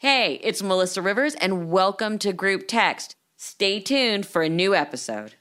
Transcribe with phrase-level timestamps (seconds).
[0.00, 3.16] Hey, it's Melissa Rivers, and welcome to Group Text.
[3.36, 5.34] Stay tuned for a new episode.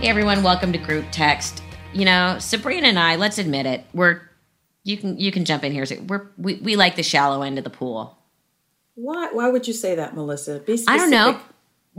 [0.00, 1.62] Hey everyone, welcome to Group Text.
[1.92, 4.22] You know, Sabrina and I, let's admit it, we're
[4.82, 5.84] you can you can jump in here.
[6.08, 8.16] We're we, we like the shallow end of the pool.
[9.00, 9.30] Why?
[9.32, 10.62] Why would you say that, Melissa?
[10.86, 11.40] I don't know.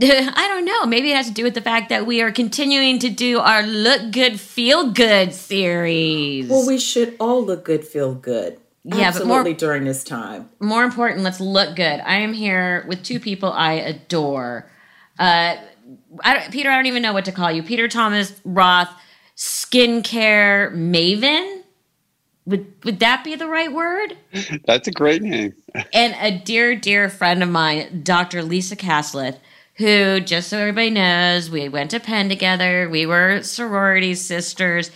[0.00, 0.86] I don't know.
[0.86, 3.62] Maybe it has to do with the fact that we are continuing to do our
[3.62, 6.48] look good, feel good series.
[6.48, 8.58] Well, we should all look good, feel good.
[8.84, 10.48] Yeah, Absolutely but more, during this time.
[10.60, 12.00] More important, let's look good.
[12.00, 14.70] I am here with two people I adore.
[15.18, 15.56] Uh,
[16.24, 17.62] I Peter, I don't even know what to call you.
[17.62, 18.90] Peter Thomas Roth,
[19.36, 21.61] skincare maven.
[22.46, 24.16] Would would that be the right word?
[24.64, 25.54] That's a great name.
[25.92, 28.42] and a dear, dear friend of mine, Dr.
[28.42, 29.38] Lisa Cassileth,
[29.76, 32.88] who, just so everybody knows, we went to Penn together.
[32.88, 34.90] We were sorority sisters.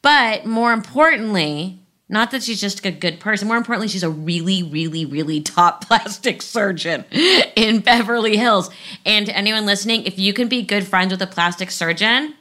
[0.00, 3.48] But more importantly, not that she's just a good person.
[3.48, 7.04] More importantly, she's a really, really, really top plastic surgeon
[7.56, 8.70] in Beverly Hills.
[9.06, 12.34] And to anyone listening, if you can be good friends with a plastic surgeon,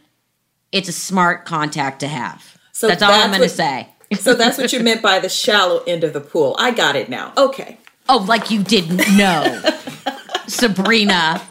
[0.71, 2.57] it's a smart contact to have.
[2.73, 3.87] So that's all I'm going to say.
[4.19, 6.55] So that's what you meant by the shallow end of the pool.
[6.59, 7.33] I got it now.
[7.37, 7.77] Okay.
[8.09, 9.61] Oh, like you didn't know,
[10.47, 11.41] Sabrina.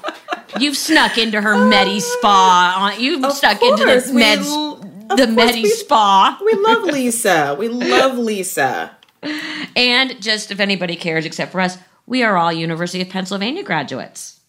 [0.59, 2.95] You've snuck into her Medi Spa.
[2.99, 3.81] You've of snuck course.
[3.81, 4.39] into the Med
[5.17, 6.39] the Medi Spa.
[6.45, 7.57] We love Lisa.
[7.59, 8.97] We love Lisa.
[9.77, 14.41] And just if anybody cares, except for us, we are all University of Pennsylvania graduates.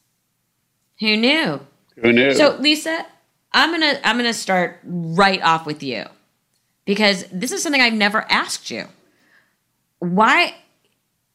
[1.00, 1.60] Who knew?
[1.98, 2.34] Who knew?
[2.34, 3.06] So, Lisa,
[3.54, 6.06] I'm gonna I'm gonna start right off with you
[6.86, 8.86] because this is something I've never asked you.
[10.00, 10.56] Why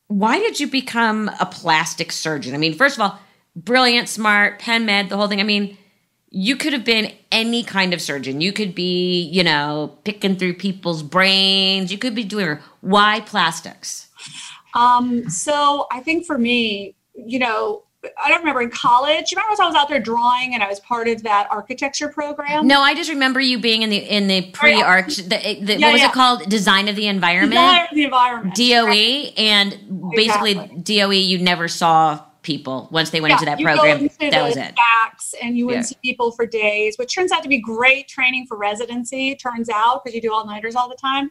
[0.09, 2.55] why did you become a plastic surgeon?
[2.55, 3.19] I mean, first of all,
[3.57, 5.41] brilliant, smart, Penn Med, the whole thing.
[5.41, 5.77] I mean,
[6.31, 8.41] you could have been any kind of surgeon.
[8.41, 11.91] You could be, you know, picking through people's brains.
[11.91, 14.09] You could be doing why plastics?
[14.75, 17.85] Um, so I think for me, you know,
[18.23, 19.31] I don't remember in college.
[19.31, 22.09] You remember when I was out there drawing and I was part of that architecture
[22.09, 22.67] program?
[22.67, 25.17] No, I just remember you being in the in the oh, pre arch.
[25.17, 26.09] The, eh, the, yeah, what was yeah.
[26.09, 26.49] it called?
[26.49, 27.53] Design of the environment.
[27.53, 28.55] Design of the environment.
[28.55, 29.33] DOE right.
[29.37, 30.83] and basically exactly.
[30.83, 31.11] DOE.
[31.11, 34.09] You never saw people once they went yeah, into that program.
[34.31, 34.75] That was it.
[34.77, 38.47] Facts and you wouldn't see people for days, which turns out to be great training
[38.47, 39.35] for residency.
[39.35, 41.31] Turns out because you do all nighters all the time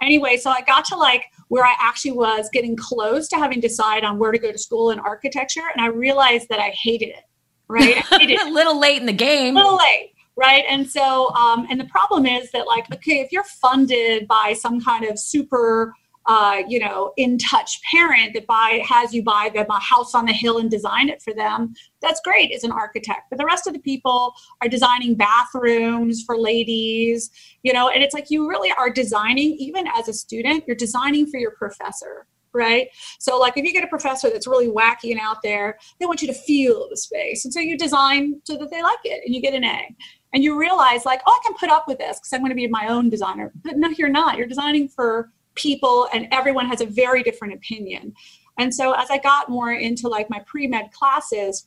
[0.00, 3.66] anyway, so I got to like where I actually was getting close to having to
[3.66, 7.08] decide on where to go to school in architecture, and I realized that I hated
[7.08, 7.24] it.
[7.66, 8.40] Right, hated it.
[8.46, 9.56] a little late in the game.
[9.56, 10.12] A little late.
[10.36, 10.64] Right.
[10.68, 14.80] And so, um, and the problem is that, like, okay, if you're funded by some
[14.80, 15.92] kind of super
[16.30, 20.26] uh, you know, in touch parent that buy has you buy them a house on
[20.26, 21.74] the hill and design it for them.
[22.00, 23.22] That's great as an architect.
[23.30, 24.32] But the rest of the people
[24.62, 27.30] are designing bathrooms for ladies,
[27.64, 31.26] you know, and it's like you really are designing, even as a student, you're designing
[31.26, 32.88] for your professor right?
[33.20, 36.20] So, like, if you get a professor that's really wacky and out there, they want
[36.20, 37.44] you to feel the space.
[37.44, 39.94] And so you design so that they like it and you get an A.
[40.34, 42.56] And you realize, like, oh, I can put up with this because I'm going to
[42.56, 43.52] be my own designer.
[43.62, 44.36] But no, you're not.
[44.36, 48.12] You're designing for people and everyone has a very different opinion.
[48.58, 51.66] And so as I got more into like my pre-med classes,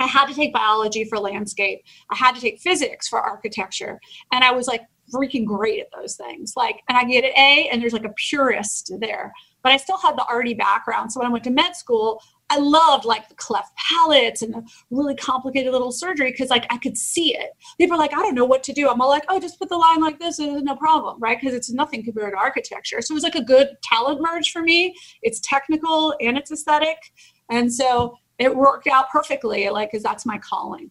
[0.00, 1.82] I had to take biology for landscape.
[2.10, 3.98] I had to take physics for architecture.
[4.32, 6.52] And I was like freaking great at those things.
[6.56, 9.32] Like, and I get an A and there's like a purist there.
[9.62, 11.12] But I still had the arty background.
[11.12, 14.62] So when I went to med school, I loved like the cleft palates and the
[14.90, 17.50] really complicated little surgery because like I could see it.
[17.78, 18.88] People are like, I don't know what to do.
[18.88, 21.38] I'm all like, oh, just put the line like this and no problem, right?
[21.38, 23.02] Because it's nothing compared to architecture.
[23.02, 24.94] So it was like a good talent merge for me.
[25.22, 26.96] It's technical and it's aesthetic.
[27.50, 30.90] And so it worked out perfectly, like, because that's my calling.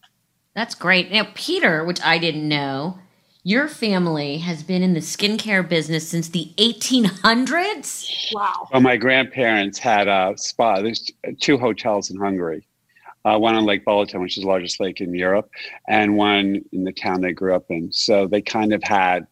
[0.54, 1.12] That's great.
[1.12, 3.00] Now, Peter, which I didn't know,
[3.48, 8.34] your family has been in the skincare business since the 1800s.
[8.34, 8.68] Wow.
[8.74, 10.82] Well, my grandparents had a spa.
[10.82, 11.10] There's
[11.40, 12.68] two hotels in Hungary.
[13.24, 15.50] Uh, one on Lake Balaton, which is the largest lake in Europe,
[15.88, 17.90] and one in the town they grew up in.
[17.94, 19.26] So they kind of had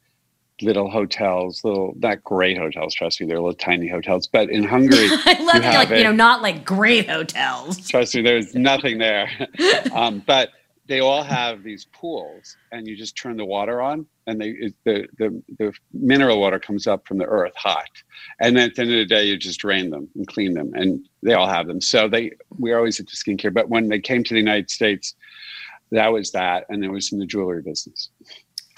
[0.62, 2.96] little hotels, little not great hotels.
[2.96, 4.28] Trust me, they're little tiny hotels.
[4.28, 7.10] But in Hungary, I love you that you're like, have you know, not like great
[7.10, 7.86] hotels.
[7.86, 9.30] Trust me, there's nothing there.
[9.94, 10.52] um, but
[10.88, 14.74] they all have these pools, and you just turn the water on, and they it,
[14.84, 17.90] the, the the mineral water comes up from the earth hot,
[18.40, 20.72] and then at the end of the day, you just drain them and clean them,
[20.74, 21.82] and they all have them.
[21.82, 23.54] So they we're always into skincare.
[23.54, 25.16] But when they came to the United States,
[25.92, 28.10] that was that, and it was in the jewelry business.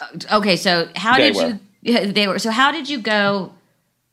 [0.02, 1.60] Uh, okay, so how They did were.
[1.84, 2.12] you?
[2.12, 2.40] They were.
[2.40, 3.54] So how did you go?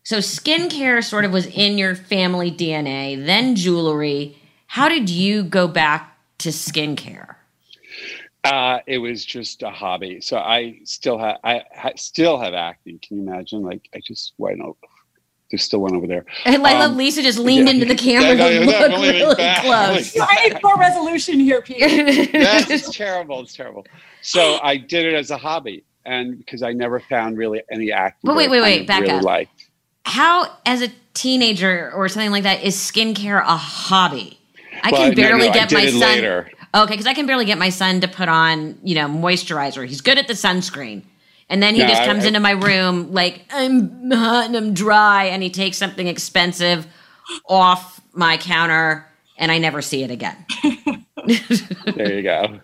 [0.03, 4.37] So skincare sort of was in your family DNA, then jewelry.
[4.67, 7.34] How did you go back to skincare?
[8.45, 10.21] Uh, it was just a hobby.
[10.21, 12.99] So I still have I ha- still have acting.
[13.01, 13.63] Can you imagine?
[13.63, 14.77] Like I just went over.
[15.51, 16.25] There's still one over there.
[16.45, 17.75] And I love Um, Lisa just leaned yeah.
[17.75, 19.63] into the camera Yeah, to no, look I'm really back.
[19.63, 20.17] close.
[20.21, 21.79] I need more resolution here, Pete.
[21.81, 23.41] yes, it's terrible.
[23.41, 23.87] It's terrible.
[24.21, 28.21] So I did it as a hobby, and because I never found really any acting.
[28.29, 29.23] But wait, wait, wait, of back really up.
[29.23, 29.69] Liked.
[30.07, 34.39] How, as a teenager or something like that, is skincare a hobby?
[34.83, 36.01] I Well, can barely no, I get did my it son.
[36.01, 36.51] later.
[36.75, 39.87] Okay, because I can barely get my son to put on, you know, moisturizer.
[39.87, 41.03] He's good at the sunscreen.
[41.49, 44.75] And then he No, just comes I- into my room like, I'm hot and I'm
[44.75, 45.25] dry.
[45.27, 46.87] And he takes something expensive
[47.49, 49.07] off my counter
[49.37, 50.37] and I never see it again.
[51.95, 52.61] There you go.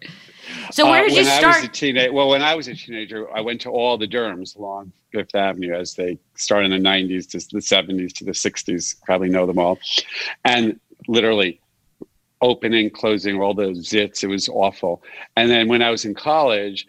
[0.70, 2.74] So where Uh, did you when I was a teenager, well, when I was a
[2.74, 6.88] teenager, I went to all the derms along Fifth Avenue as they started in the
[6.88, 8.96] '90s to the '70s to the '60s.
[9.04, 9.78] Probably know them all,
[10.44, 10.78] and
[11.08, 11.58] literally
[12.42, 14.22] opening, closing, all the zits.
[14.24, 15.02] It was awful.
[15.36, 16.86] And then when I was in college,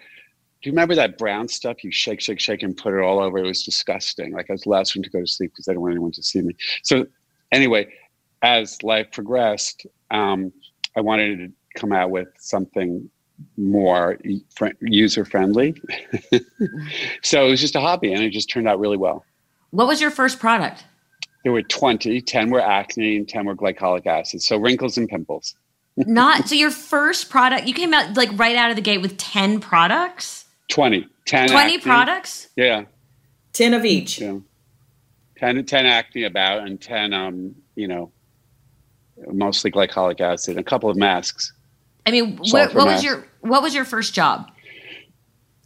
[0.62, 1.84] do you remember that brown stuff?
[1.84, 3.40] You shake, shake, shake, and put it all over.
[3.40, 4.34] It was disgusting.
[4.34, 6.12] Like I was the last one to go to sleep because I didn't want anyone
[6.12, 6.56] to see me.
[6.84, 7.08] So
[7.52, 7.92] anyway,
[8.44, 10.54] as life progressed, um,
[10.96, 13.10] I wanted to come out with something
[13.58, 14.20] more
[14.82, 15.82] user friendly.
[17.24, 19.26] so it was just a hobby and it just turned out really well.
[19.72, 20.84] what was your first product?
[21.44, 24.42] There were 20, 10 were acne and 10 were glycolic acid.
[24.42, 25.56] So wrinkles and pimples.
[25.98, 29.18] Not so your first product, you came out like right out of the gate with
[29.18, 30.46] 10 products?
[30.70, 31.08] 20.
[31.26, 31.78] 10 20 acne.
[31.80, 32.48] products?
[32.56, 32.86] Yeah.
[33.54, 34.20] 10 of each.
[34.22, 34.38] Yeah.
[35.38, 38.12] 10, 10 acne about and 10, um, you know,
[39.32, 41.52] mostly glycolic acid, a couple of masks.
[42.06, 43.04] I mean, what, Sulfur what was mask.
[43.04, 44.50] your what was your first job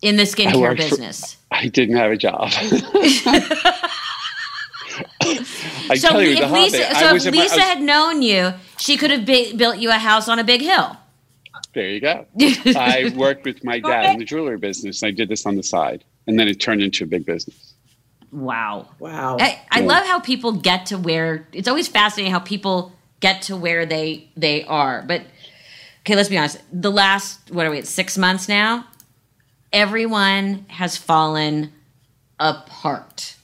[0.02, 1.38] in the I skincare worked for- business?
[1.52, 2.50] I didn't have a job.
[5.90, 6.62] I so tell you, it was a if hobby.
[6.64, 9.26] Lisa, I so was if in my- Lisa was- had known you, she could have
[9.26, 10.98] ba- built you a house on a big hill.
[11.74, 12.26] There you go.
[12.40, 15.02] I worked with my dad in the jewelry business.
[15.02, 17.74] And I did this on the side, and then it turned into a big business.
[18.32, 18.88] wow.
[19.00, 19.38] Wow.
[19.40, 19.86] I, I Yeah.
[19.86, 24.30] love how people get to where it's always fascinating how people get to where they
[24.38, 25.04] they are.
[25.08, 25.22] But
[26.02, 26.60] okay, let's be honest.
[26.72, 28.86] The last what are we at six months now?
[29.74, 31.72] Everyone has fallen
[32.40, 33.36] apart.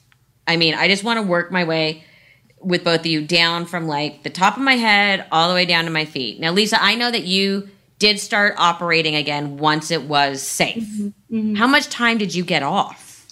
[0.47, 2.03] I mean, I just want to work my way
[2.63, 5.65] with both of you down from like the top of my head all the way
[5.65, 6.39] down to my feet.
[6.39, 7.69] Now, Lisa, I know that you
[7.99, 10.83] did start operating again once it was safe.
[10.83, 11.35] Mm-hmm.
[11.35, 11.55] Mm-hmm.
[11.55, 13.27] How much time did you get off?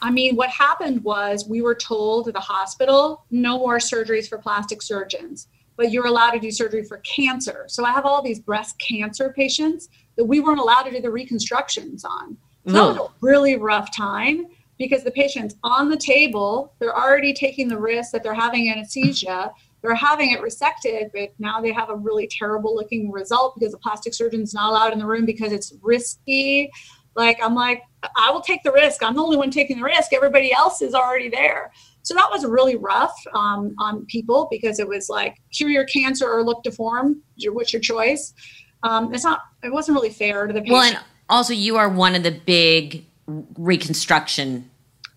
[0.00, 4.38] I mean, what happened was we were told at the hospital no more surgeries for
[4.38, 7.64] plastic surgeons, but you're allowed to do surgery for cancer.
[7.68, 11.10] So I have all these breast cancer patients that we weren't allowed to do the
[11.10, 12.36] reconstructions on.
[12.66, 14.46] So that was a really rough time
[14.78, 19.50] because the patient's on the table, they're already taking the risk that they're having anesthesia.
[19.82, 23.78] They're having it resected, but now they have a really terrible looking result because the
[23.78, 26.70] plastic surgeon's not allowed in the room because it's risky.
[27.14, 27.82] Like, I'm like,
[28.16, 29.02] I will take the risk.
[29.02, 30.12] I'm the only one taking the risk.
[30.12, 31.72] Everybody else is already there.
[32.02, 36.28] So that was really rough um, on people because it was like cure your cancer
[36.28, 37.16] or look deformed.
[37.46, 38.34] What's your choice?
[38.82, 39.40] Um, it's not.
[39.62, 40.72] It wasn't really fair to the patient.
[40.72, 44.70] Well, and also you are one of the big reconstruction.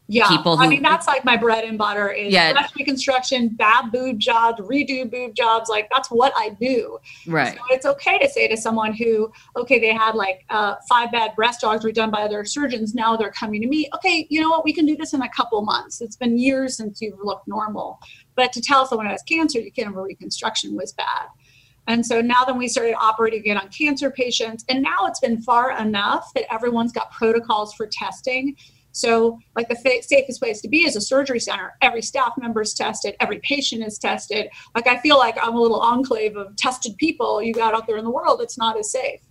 [0.07, 2.51] yeah, people I mean, that's like my bread and butter is Yeah.
[2.51, 5.69] breast reconstruction, bad boob jobs, redo boob jobs.
[5.69, 6.99] Like that's what I do.
[7.25, 7.55] Right.
[7.55, 11.33] So it's okay to say to someone who, okay, they had like uh, five bad
[11.37, 12.93] breast dogs redone by other surgeons.
[12.93, 13.87] Now they're coming to me.
[13.95, 14.65] Okay, you know what?
[14.65, 16.01] We can do this in a couple months.
[16.01, 17.97] It's been years since you've looked normal.
[18.35, 21.27] But to tell someone who has cancer you can't have a reconstruction was bad.
[21.87, 24.63] And so now then we started operating again on cancer patients.
[24.69, 28.55] And now it's been far enough that everyone's got protocols for testing.
[28.93, 31.75] So, like the fa- safest place to be is a surgery center.
[31.81, 34.49] Every staff member is tested, every patient is tested.
[34.75, 37.97] Like, I feel like I'm a little enclave of tested people you got out there
[37.97, 38.41] in the world.
[38.41, 39.21] It's not as safe.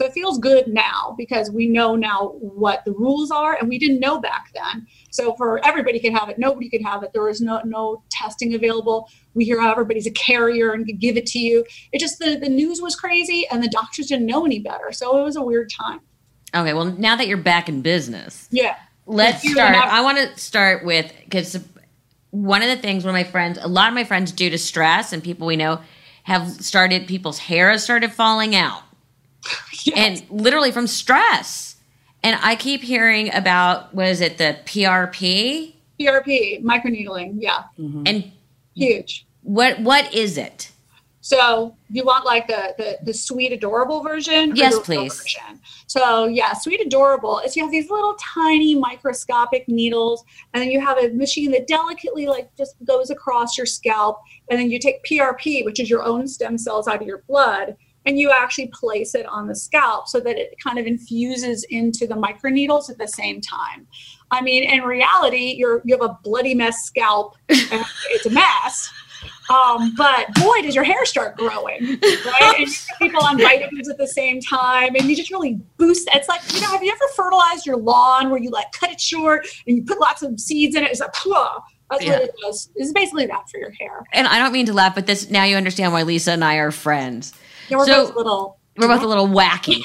[0.00, 3.78] So, it feels good now because we know now what the rules are, and we
[3.78, 4.86] didn't know back then.
[5.10, 7.10] So, for everybody could have it, nobody could have it.
[7.12, 9.10] There was no, no testing available.
[9.34, 11.66] We hear how everybody's a carrier and could give it to you.
[11.92, 14.90] It just, the, the news was crazy, and the doctors didn't know any better.
[14.92, 16.00] So, it was a weird time.
[16.54, 16.72] Okay.
[16.72, 18.76] Well, now that you're back in business, Yeah.
[19.04, 19.74] let's start.
[19.76, 21.62] I want to start with because
[22.30, 24.56] one of the things one of my friends, a lot of my friends, due to
[24.58, 25.80] stress and people we know,
[26.22, 28.82] have started people's hair has started falling out,
[29.96, 31.76] and literally from stress.
[32.22, 37.36] And I keep hearing about what is it, the PRP, PRP, microneedling.
[37.38, 38.02] Yeah, mm-hmm.
[38.06, 38.30] and
[38.74, 39.26] huge.
[39.42, 40.70] what what is it?
[41.22, 44.52] So you want like the the, the sweet adorable version?
[44.52, 45.18] or Yes, please.
[45.18, 45.60] version?
[45.86, 50.80] So yeah, sweet adorable is you have these little tiny microscopic needles, and then you
[50.80, 54.20] have a machine that delicately like just goes across your scalp,
[54.50, 57.76] and then you take PRP, which is your own stem cells out of your blood,
[58.06, 62.06] and you actually place it on the scalp so that it kind of infuses into
[62.06, 63.86] the microneedles at the same time.
[64.30, 68.90] I mean, in reality, you're you have a bloody mess scalp, and it's a mess.
[69.50, 72.54] Um, but boy, does your hair start growing, right?
[72.58, 72.68] And
[73.00, 76.08] people on vitamins at the same time, and you just really boost.
[76.14, 79.00] It's like you know, have you ever fertilized your lawn where you like cut it
[79.00, 80.90] short and you put lots of seeds in it?
[80.90, 82.12] It's like, "Pwah." that's Yeah.
[82.12, 82.70] what it does.
[82.76, 84.04] It's basically that for your hair.
[84.12, 86.54] And I don't mean to laugh, but this now you understand why Lisa and I
[86.56, 87.34] are friends.
[87.70, 88.56] Yeah, we're So- both little.
[88.76, 89.84] We're both a little wacky.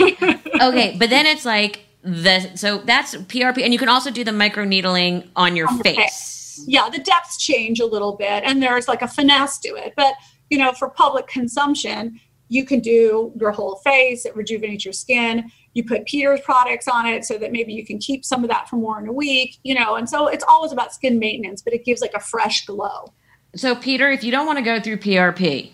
[0.62, 4.32] okay, but then it's like the so that's PRP, and you can also do the
[4.32, 6.64] microneedling on your On your face.
[6.68, 9.94] yeah, the depths change a little bit and there's like a finesse to it.
[9.98, 10.14] But,
[10.50, 15.52] you know, for public consumption, you can do your whole face, it rejuvenates your skin.
[15.74, 18.70] You put Peter's products on it so that maybe you can keep some of that
[18.70, 19.96] for more in a week, you know.
[19.96, 23.12] And so it's always about skin maintenance, but it gives like a fresh glow.
[23.56, 25.72] So, Peter, if you don't want to go through PRP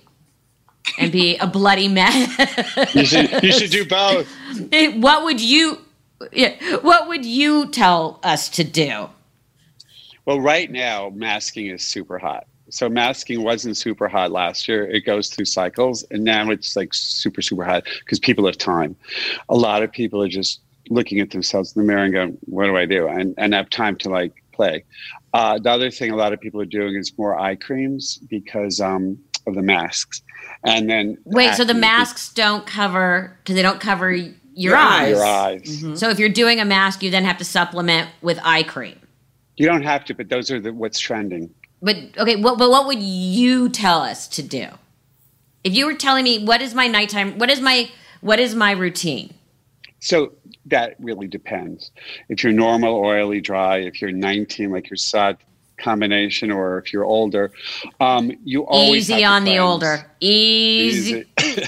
[0.98, 4.28] and be a bloody mess, You should, you should do both.
[4.96, 5.80] what would you?
[6.82, 9.10] What would you tell us to do?
[10.26, 12.46] Well, right now, masking is super hot.
[12.70, 14.88] So masking wasn't super hot last year.
[14.88, 18.96] It goes through cycles, and now it's like super, super hot because people have time.
[19.50, 22.66] A lot of people are just looking at themselves in the mirror and going, "What
[22.66, 24.84] do I do?" and and have time to like play.
[25.34, 28.80] Uh, the other thing a lot of people are doing is more eye creams because
[28.80, 30.22] um, of the masks,
[30.64, 35.10] and then Wait, so the masks don't cover because they don't cover your, Your eyes.
[35.10, 35.62] your eyes.
[35.62, 35.96] Mm-hmm.
[35.96, 39.00] So if you're doing a mask, you then have to supplement with eye cream.
[39.58, 41.54] You don't have to, but those are the what's trending.
[41.82, 44.68] But okay, what but what would you tell us to do?
[45.64, 47.90] If you were telling me what is my nighttime, what is my
[48.22, 49.34] what is my routine?
[50.00, 50.34] So
[50.66, 51.92] that really depends.
[52.30, 55.38] If you're normal, oily, dry, if you're 19, like your SOD
[55.82, 57.52] combination, or if you're older,
[58.00, 60.06] um, you always Easy on the older.
[60.20, 61.26] Easy.
[61.40, 61.64] Easy.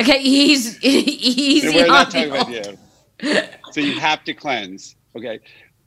[0.00, 2.78] Okay, easy easy We're on not the talking about older.
[3.22, 3.42] you.
[3.72, 4.96] So you have to cleanse.
[5.14, 5.40] Okay.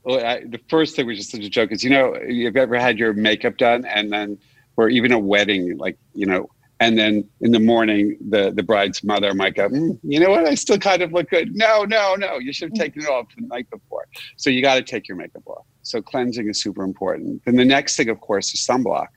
[0.03, 2.77] Well, I, the first thing, which is such a joke, is you know, you've ever
[2.77, 4.37] had your makeup done and then,
[4.77, 6.47] or even a wedding, like, you know,
[6.79, 10.45] and then in the morning, the, the bride's mother might go, "Mm, you know what?
[10.45, 11.55] I still kind of look good.
[11.55, 12.37] No, no, no.
[12.39, 14.05] You should have taken it off the night before.
[14.35, 15.65] So you got to take your makeup off.
[15.83, 17.43] So cleansing is super important.
[17.45, 19.07] Then the next thing, of course, is sunblock.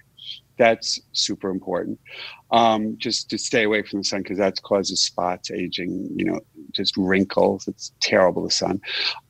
[0.58, 2.00] That's super important.
[2.50, 6.40] Um, just to stay away from the sun because that causes spots, aging, you know,
[6.72, 7.68] just wrinkles.
[7.68, 8.80] It's terrible, the sun.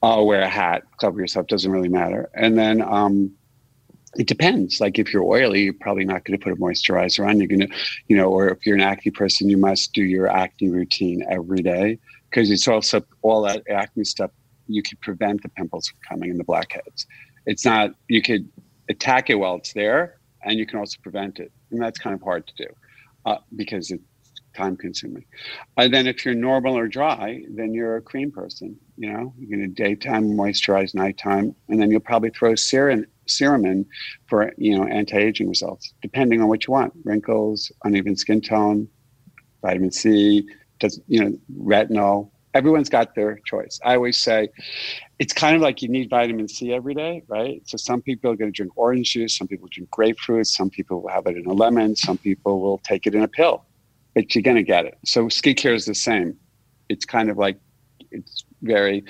[0.02, 2.30] Uh, wear a hat, cover yourself, doesn't really matter.
[2.34, 3.32] And then um,
[4.16, 4.80] it depends.
[4.80, 7.38] Like if you're oily, you're probably not going to put a moisturizer on.
[7.38, 7.74] You're going to,
[8.08, 11.62] you know, or if you're an acne person, you must do your acne routine every
[11.62, 11.98] day
[12.30, 14.30] because it's also all that acne stuff.
[14.68, 17.06] You could prevent the pimples from coming and the blackheads.
[17.46, 18.48] It's not, you could
[18.88, 21.52] attack it while it's there and you can also prevent it.
[21.70, 22.66] And that's kind of hard to do
[23.24, 24.02] uh, because it's
[24.56, 25.24] time consuming.
[25.76, 28.76] And then if you're normal or dry, then you're a cream person.
[28.96, 33.66] You know, you're going to daytime moisturize, nighttime, and then you'll probably throw serum serum
[33.66, 33.84] in
[34.28, 38.88] for you know anti-aging results, depending on what you want: wrinkles, uneven skin tone,
[39.62, 42.30] vitamin C, does you know retinol.
[42.56, 43.78] Everyone's got their choice.
[43.84, 44.48] I always say
[45.18, 47.60] it's kind of like you need vitamin C every day, right?
[47.64, 51.02] So some people are going to drink orange juice, some people drink grapefruit, some people
[51.02, 53.64] will have it in a lemon, some people will take it in a pill
[54.16, 54.98] but you're going to get it.
[55.04, 56.38] So skincare is the same.
[56.88, 57.58] It's kind of like
[58.10, 59.04] it's very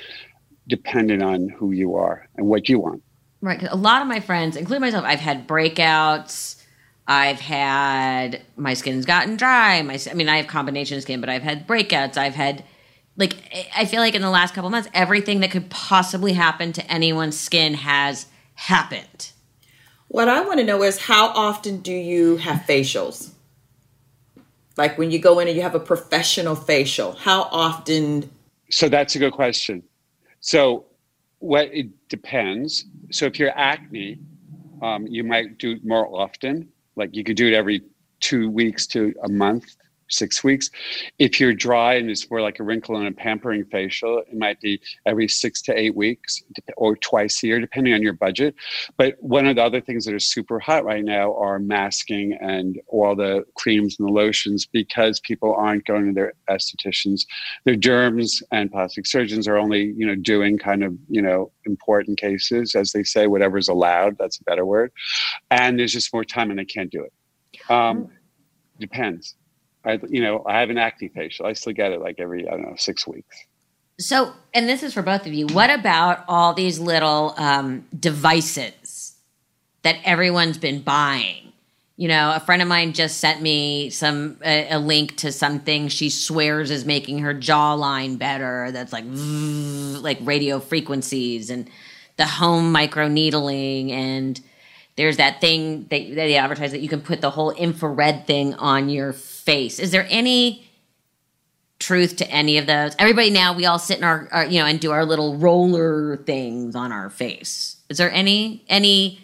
[0.67, 3.05] dependent on who you are and what you want.
[3.41, 3.63] Right.
[3.63, 6.61] a lot of my friends, including myself, I've had breakouts.
[7.07, 9.81] I've had my skin's gotten dry.
[9.83, 12.17] My, I mean, I have combination skin, but I've had breakouts.
[12.17, 12.65] I've had,
[13.17, 16.91] like, I feel like in the last couple months, everything that could possibly happen to
[16.91, 19.33] anyone's skin has happened.
[20.09, 23.31] What I want to know is how often do you have facials?
[24.77, 28.31] Like when you go in and you have a professional facial, how often?
[28.71, 29.83] So that's a good question.
[30.41, 30.87] So
[31.39, 32.85] what it depends.
[33.11, 34.19] So if you're acne,
[34.83, 36.69] um, you might do it more often.
[36.95, 37.83] Like you could do it every
[38.21, 39.77] two weeks to a month.
[40.09, 40.71] Six weeks.
[41.19, 44.61] If you're dry and it's more like a wrinkle and a pampering facial, it might
[44.61, 46.43] be every six to eight weeks
[46.77, 48.55] or twice a year, depending on your budget.
[48.97, 52.81] But one of the other things that are super hot right now are masking and
[52.89, 57.27] all the creams and the lotions because people aren't going to their estheticians.
[57.65, 62.19] Their derms and plastic surgeons are only, you know, doing kind of, you know, important
[62.19, 64.17] cases, as they say, whatever's allowed.
[64.19, 64.93] That's a better word.
[65.51, 67.71] And there's just more time and they can't do it.
[67.71, 68.09] Um,
[68.79, 69.35] depends.
[69.87, 71.47] I, you know, I have an acne facial.
[71.47, 73.37] I still get it like every, I don't know, six weeks.
[73.99, 75.47] So, and this is for both of you.
[75.47, 79.15] What about all these little um, devices
[79.83, 81.53] that everyone's been buying?
[81.97, 85.89] You know, a friend of mine just sent me some a, a link to something
[85.89, 88.71] she swears is making her jawline better.
[88.71, 89.05] That's like
[90.03, 91.71] like radio frequencies and
[92.17, 94.41] the home micro needling and
[94.97, 98.55] there's that thing that, that they advertise that you can put the whole infrared thing
[98.55, 99.13] on your
[99.47, 99.79] face.
[99.79, 100.69] Is there any
[101.79, 102.95] truth to any of those?
[102.99, 106.19] Everybody now we all sit in our, our you know and do our little roller
[106.19, 107.77] things on our face.
[107.89, 109.21] Is there any any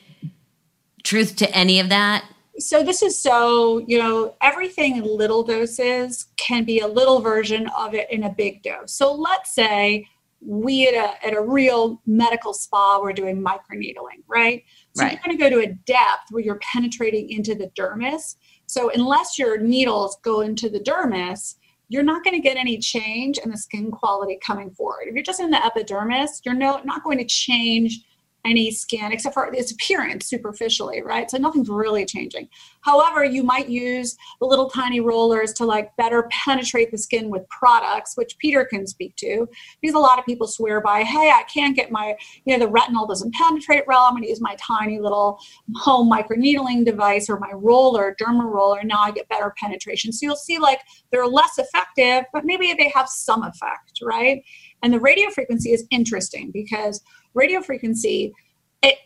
[1.02, 2.24] truth to any of that?
[2.58, 7.66] So this is so, you know, everything in little doses can be a little version
[7.76, 8.92] of it in a big dose.
[8.92, 10.06] So let's say
[10.44, 14.64] we at a, at a real medical spa, we're doing microneedling, right?
[14.94, 15.12] So right.
[15.12, 18.36] you're going to go to a depth where you're penetrating into the dermis.
[18.72, 21.56] So unless your needles go into the dermis,
[21.90, 25.08] you're not going to get any change in the skin quality coming forward.
[25.08, 28.02] If you're just in the epidermis, you're no, not going to change
[28.44, 31.30] any skin except for its appearance superficially, right?
[31.30, 32.48] So nothing's really changing.
[32.80, 37.48] However, you might use the little tiny rollers to like better penetrate the skin with
[37.48, 39.48] products, which Peter can speak to,
[39.80, 42.72] because a lot of people swear by, hey, I can't get my, you know, the
[42.72, 44.06] retinol doesn't penetrate well.
[44.06, 45.38] I'm going to use my tiny little
[45.76, 48.82] home microneedling device or my roller, derma roller.
[48.82, 50.12] Now I get better penetration.
[50.12, 50.80] So you'll see like
[51.12, 54.42] they're less effective, but maybe they have some effect, right?
[54.82, 57.00] And the radio frequency is interesting because
[57.34, 58.32] radio frequency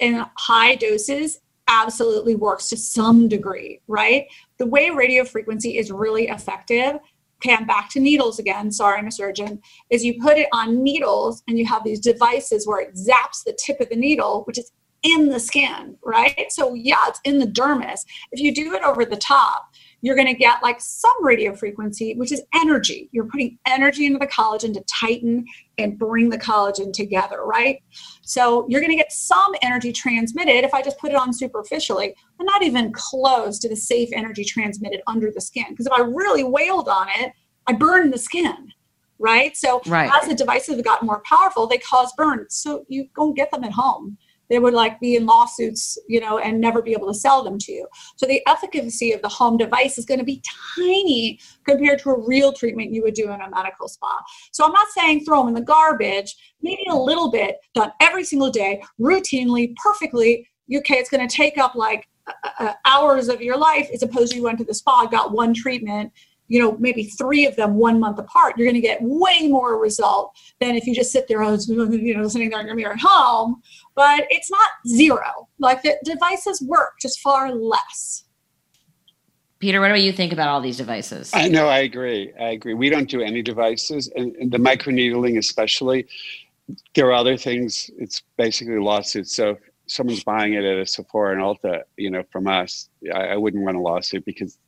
[0.00, 4.26] in high doses absolutely works to some degree, right?
[4.58, 6.98] The way radio frequency is really effective,
[7.38, 10.82] okay, I'm back to needles again, sorry, I'm a surgeon, is you put it on
[10.82, 14.58] needles and you have these devices where it zaps the tip of the needle, which
[14.58, 14.70] is
[15.02, 16.46] in the skin, right?
[16.50, 18.00] So, yeah, it's in the dermis.
[18.32, 19.68] If you do it over the top,
[20.02, 23.08] you're going to get like some radio frequency, which is energy.
[23.12, 25.44] You're putting energy into the collagen to tighten
[25.78, 27.82] and bring the collagen together, right?
[28.26, 32.12] So you're going to get some energy transmitted if I just put it on superficially,
[32.36, 35.66] but not even close to the safe energy transmitted under the skin.
[35.70, 37.32] Because if I really wailed on it,
[37.68, 38.72] I burn the skin,
[39.20, 39.56] right?
[39.56, 40.10] So right.
[40.12, 42.56] as the devices have gotten more powerful, they cause burns.
[42.56, 46.20] So you go and get them at home they would like be in lawsuits, you
[46.20, 47.86] know, and never be able to sell them to you.
[48.16, 50.42] So the efficacy of the home device is going to be
[50.76, 54.18] tiny compared to a real treatment you would do in a medical spa.
[54.52, 58.24] So I'm not saying throw them in the garbage, maybe a little bit, done every
[58.24, 60.48] single day, routinely, perfectly.
[60.74, 62.08] Okay, it's going to take up like
[62.58, 65.54] uh, hours of your life as opposed to you went to the spa, got one
[65.54, 66.12] treatment,
[66.48, 69.80] you know, maybe three of them one month apart, you're going to get way more
[69.80, 73.00] result than if you just sit there, you know, sitting there in your mirror at
[73.00, 73.60] home.
[73.94, 75.48] But it's not zero.
[75.58, 78.24] Like the devices work, just far less.
[79.58, 81.30] Peter, what do you think about all these devices?
[81.32, 82.32] I know, I agree.
[82.38, 82.74] I agree.
[82.74, 86.06] We don't do any devices, and, and the microneedling, especially.
[86.94, 87.90] There are other things.
[87.96, 89.34] It's basically lawsuits.
[89.34, 89.56] So
[89.86, 93.64] someone's buying it at a Sephora and Ulta, you know, from us, I, I wouldn't
[93.64, 94.58] run a lawsuit because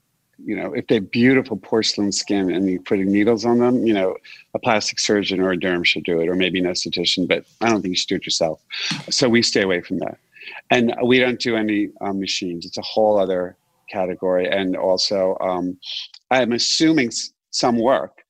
[0.45, 3.93] you know, if they have beautiful porcelain skin and you're putting needles on them, you
[3.93, 4.17] know,
[4.55, 7.69] a plastic surgeon or a derm should do it, or maybe an esthetician, but I
[7.69, 8.63] don't think you should do it yourself.
[9.11, 10.19] So we stay away from that.
[10.71, 12.65] And we don't do any um, machines.
[12.65, 13.57] It's a whole other
[13.91, 14.49] category.
[14.49, 15.79] And also, um,
[16.31, 17.11] I'm assuming
[17.51, 18.23] some work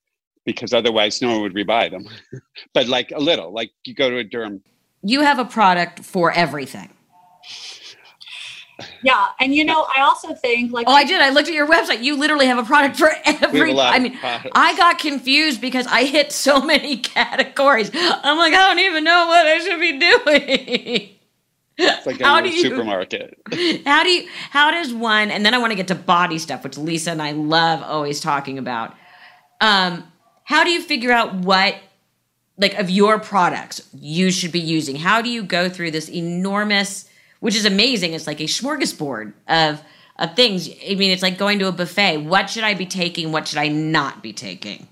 [0.44, 2.08] because otherwise no one would rebuy them.
[2.74, 4.60] but like a little, like you go to a derm.
[5.02, 6.90] You have a product for everything
[9.02, 11.20] yeah and you know i also think like oh i did.
[11.20, 12.02] I looked at your website.
[12.02, 16.32] You literally have a product for every i mean i got confused because i hit
[16.32, 17.90] so many categories.
[17.94, 21.08] I'm like i don't even know what i should be doing.
[21.80, 23.38] It's like how do you, supermarket.
[23.86, 26.64] How do you how does one and then i want to get to body stuff
[26.64, 28.94] which lisa and i love always talking about.
[29.60, 30.04] Um
[30.44, 31.76] how do you figure out what
[32.58, 34.96] like of your products you should be using?
[34.96, 37.08] How do you go through this enormous
[37.40, 38.14] which is amazing.
[38.14, 39.82] It's like a smorgasbord of
[40.18, 40.68] of things.
[40.68, 42.18] I mean, it's like going to a buffet.
[42.18, 43.32] What should I be taking?
[43.32, 44.88] What should I not be taking?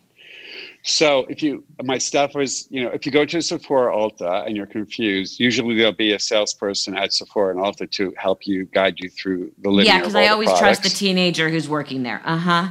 [0.89, 4.57] So if you, my stuff was, you know, if you go to Sephora Ulta and
[4.57, 9.01] you're confused, usually there'll be a salesperson at Sephora and Ulta to help you guide
[9.01, 9.95] you through the linear.
[9.95, 12.23] Yeah, because I always trust the teenager who's working there.
[12.25, 12.69] Uh huh.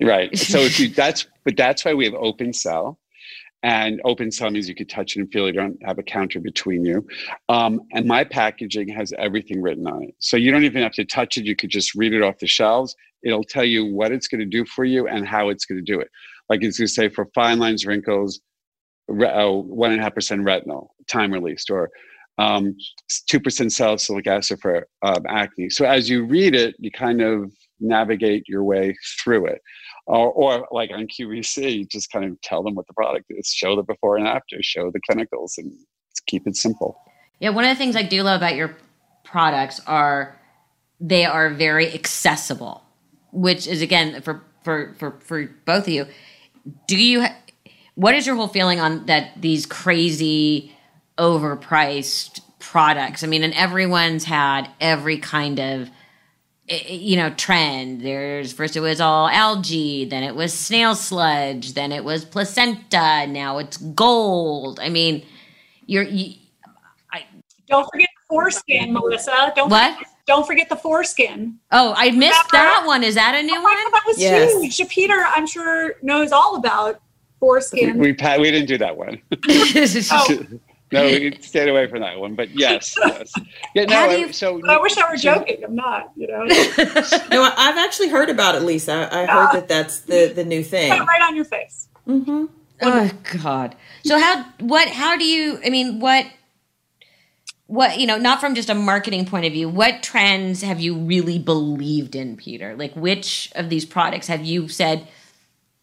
[0.00, 0.36] Right.
[0.38, 2.98] So if you that's but that's why we have open sell.
[3.62, 5.54] And open sell means you could touch it and feel it.
[5.54, 7.06] You don't have a counter between you.
[7.48, 10.14] Um, and my packaging has everything written on it.
[10.20, 11.44] So you don't even have to touch it.
[11.44, 12.94] You could just read it off the shelves.
[13.24, 15.92] It'll tell you what it's going to do for you and how it's going to
[15.92, 16.08] do it.
[16.48, 18.40] Like it's going to say for fine lines, wrinkles,
[19.10, 21.90] uh, one and a half percent retinol, time released, or
[22.38, 22.76] um,
[23.28, 25.70] two percent salicylic acid for um, acne.
[25.70, 29.60] So as you read it, you kind of navigate your way through it
[30.08, 33.76] or, or like on QVC, just kind of tell them what the product is, show
[33.76, 35.70] the before and after, show the clinicals, and
[36.26, 36.98] keep it simple.
[37.40, 38.74] Yeah, one of the things I do love about your
[39.22, 40.36] products are
[40.98, 42.82] they are very accessible,
[43.32, 46.06] which is again for for for for both of you.
[46.86, 47.26] Do you?
[47.94, 49.40] What is your whole feeling on that?
[49.40, 50.72] These crazy,
[51.18, 53.22] overpriced products.
[53.22, 55.90] I mean, and everyone's had every kind of
[56.68, 58.02] Eh, eh, you know trend.
[58.02, 63.26] There's first it was all algae then it was snail sludge then it was placenta
[63.26, 64.78] now it's gold.
[64.80, 65.24] I mean
[65.86, 66.34] you're you,
[67.10, 67.24] I,
[67.66, 69.52] don't forget the foreskin melissa.
[69.56, 69.94] Don't what?
[69.94, 71.58] Forget, don't forget the foreskin.
[71.72, 73.02] Oh i missed that one.
[73.02, 74.78] Is that a new oh one God, that was yes.
[74.78, 74.88] huge.
[74.90, 77.00] Peter i'm sure knows all about
[77.40, 77.98] foreskin.
[77.98, 79.22] We, we, we didn't do that one.
[80.10, 80.36] Oh
[80.92, 82.34] no, we stayed away from that one.
[82.34, 83.32] But yes, yes.
[83.74, 85.62] Yeah, no, you, so I wish I were joking.
[85.64, 86.44] I'm not, you know.
[87.30, 89.08] no, I've actually heard about it, Lisa.
[89.12, 90.90] I, I heard that that's the the new thing.
[90.90, 91.88] Right on your face.
[92.06, 92.46] Mm-hmm.
[92.82, 93.10] Oh
[93.42, 93.74] God.
[94.04, 96.26] So how what how do you I mean what
[97.68, 100.96] what you know not from just a marketing point of view what trends have you
[100.96, 105.06] really believed in peter like which of these products have you said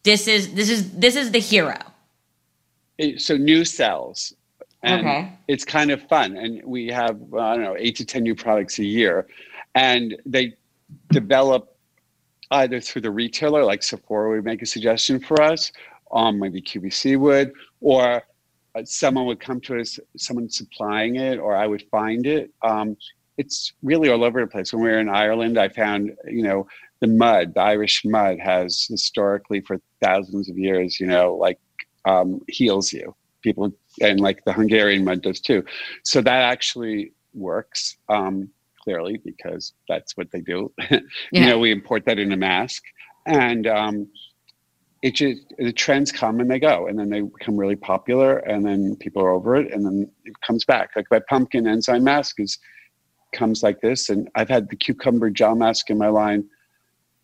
[0.02, 1.78] this is this is this is the hero
[3.16, 4.34] so new cells
[4.82, 5.32] and okay.
[5.48, 6.36] it's kind of fun.
[6.36, 9.26] And we have, I don't know, eight to 10 new products a year.
[9.74, 10.54] And they
[11.10, 11.76] develop
[12.50, 15.72] either through the retailer, like Sephora would make a suggestion for us,
[16.12, 18.22] um, maybe QVC would, or
[18.74, 22.52] uh, someone would come to us, someone supplying it, or I would find it.
[22.62, 22.96] Um,
[23.38, 24.72] it's really all over the place.
[24.72, 26.66] When we were in Ireland, I found, you know,
[27.00, 31.58] the mud, the Irish mud has historically for thousands of years, you know, like
[32.04, 33.14] um, heals you.
[33.42, 35.64] People and like the Hungarian mud does too.
[36.02, 38.50] So that actually works um,
[38.82, 40.72] clearly because that's what they do.
[40.90, 41.00] yeah.
[41.32, 42.82] You know, we import that in a mask,
[43.26, 44.08] and um,
[45.02, 48.64] it just the trends come and they go, and then they become really popular, and
[48.64, 50.90] then people are over it, and then it comes back.
[50.96, 52.58] Like my pumpkin enzyme mask is
[53.32, 56.44] comes like this, and I've had the cucumber gel mask in my line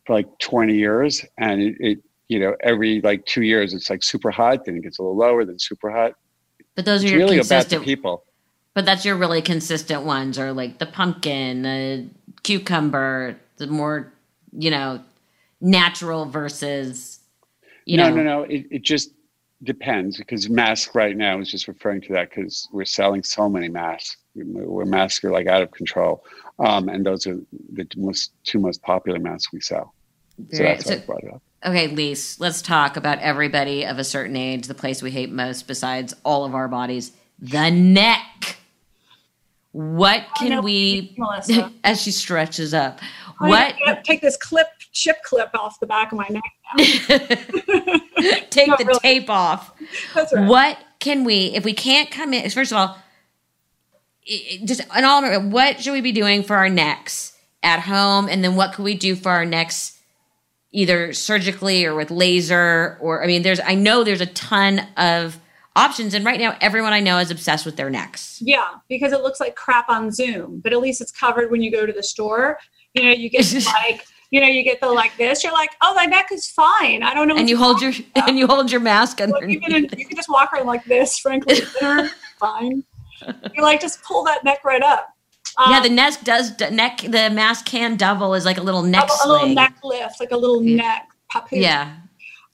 [0.05, 4.03] for like 20 years, and it, it you know every like two years it's like
[4.03, 6.15] super hot, then it gets a little lower, then super hot
[6.75, 8.25] but those are your really consistent people.
[8.75, 12.09] But that's your really consistent ones, or like the pumpkin, the
[12.43, 14.13] cucumber, the more
[14.53, 15.03] you know
[15.61, 17.21] natural versus
[17.85, 18.17] you no, know.
[18.17, 18.43] No, no, no.
[18.45, 19.13] It, it just
[19.63, 23.69] depends because mask right now is just referring to that because we're selling so many
[23.69, 24.17] masks.
[24.35, 26.25] We're masks are like out of control,
[26.59, 27.39] um, and those are
[27.73, 29.95] the most two most popular masks we sell.
[30.51, 31.43] So that's why so, I brought it up.
[31.65, 35.69] Okay, Lise, let's talk about everybody of a certain age, the place we hate most
[35.69, 38.57] besides all of our bodies, the neck.
[39.71, 41.17] What oh, can we,
[41.85, 43.01] as she stretches up,
[43.41, 44.05] I what?
[44.05, 46.43] Take this clip, chip clip off the back of my neck
[48.51, 48.99] take the really.
[49.01, 49.73] tape off.
[50.15, 50.47] That's right.
[50.47, 52.99] What can we, if we can't come in, first of all,
[54.65, 58.29] just an all, what should we be doing for our necks at home?
[58.29, 59.99] And then what could we do for our necks
[60.73, 65.39] either surgically or with laser or I mean there's I know there's a ton of
[65.77, 68.41] options and right now everyone I know is obsessed with their necks.
[68.43, 71.71] Yeah, because it looks like crap on Zoom, but at least it's covered when you
[71.71, 72.59] go to the store.
[72.95, 75.45] You know, you get like you know, you get the like this.
[75.45, 77.03] You're like, oh, my neck is fine.
[77.03, 77.37] I don't know.
[77.37, 78.31] And you hold your about.
[78.31, 79.35] and you hold your mask under.
[79.35, 81.19] Well, you, can, you can just walk around like this.
[81.19, 81.61] Frankly,
[82.41, 82.83] fine.
[83.55, 85.12] You like just pull that neck right up.
[85.59, 86.99] Um, yeah, the neck does neck.
[86.99, 89.09] The mask can double as like a little neck.
[89.09, 90.77] A, a little neck lift, like a little yeah.
[90.77, 91.59] neck papoose.
[91.61, 91.97] Yeah.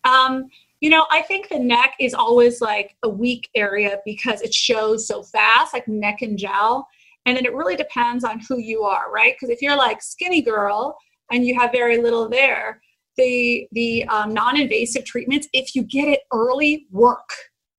[0.05, 0.49] Um,
[0.81, 5.07] you know, I think the neck is always like a weak area because it shows
[5.07, 6.87] so fast, like neck and jowl.
[7.27, 9.35] And then it really depends on who you are, right?
[9.35, 10.97] Because if you're like skinny girl
[11.31, 12.81] and you have very little there,
[13.17, 17.29] the the um, non-invasive treatments, if you get it early, work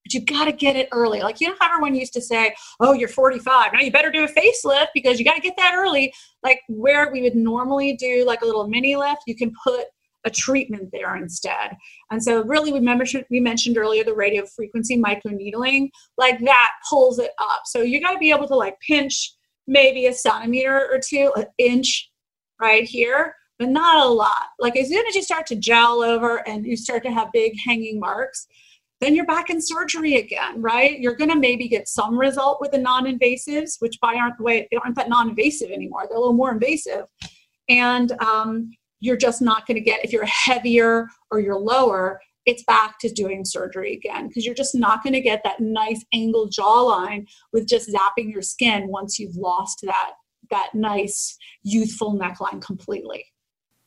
[0.10, 1.22] but you got to get it early.
[1.22, 3.74] Like, you know, how everyone used to say, oh, you're 45.
[3.74, 6.14] Now you better do a facelift because you got to get that early.
[6.44, 9.86] Like, where we would normally do like a little mini lift, you can put
[10.26, 11.78] a treatment there instead.
[12.12, 17.20] And so, really, we mentioned, we mentioned earlier the radio frequency microneedling, like that pulls
[17.20, 17.62] it up.
[17.66, 19.34] So, you got to be able to like pinch
[19.68, 22.10] maybe a centimeter or two, an inch
[22.60, 24.46] right here but not a lot.
[24.58, 27.56] Like as soon as you start to gel over and you start to have big
[27.68, 28.48] hanging marks,
[29.00, 31.00] then you're back in surgery again, right?
[31.00, 34.68] You're going to maybe get some result with the non-invasives, which by aren't the way
[34.84, 36.06] aren't that non-invasive anymore.
[36.08, 37.06] They're a little more invasive,
[37.68, 42.20] and um, you're just not going to get if you're heavier or you're lower.
[42.46, 46.04] It's back to doing surgery again because you're just not going to get that nice
[46.14, 50.14] angled jawline with just zapping your skin once you've lost that
[50.50, 53.26] that nice youthful neckline completely.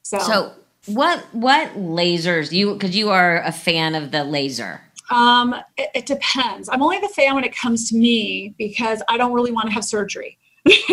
[0.03, 0.53] So, So
[0.87, 4.81] what what lasers you because you are a fan of the laser.
[5.11, 6.69] Um, it, it depends.
[6.69, 9.73] I'm only the fan when it comes to me because I don't really want to
[9.73, 10.39] have surgery.